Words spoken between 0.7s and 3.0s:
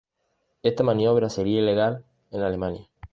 maniobra sería ilegal en Alemania.